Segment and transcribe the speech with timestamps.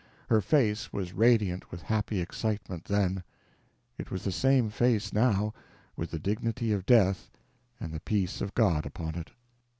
[0.31, 3.21] Her face was radiant with happy excitement then;
[3.99, 5.53] it was the same face now,
[5.95, 7.29] with the dignity of death
[7.79, 9.29] and the peace of God upon it.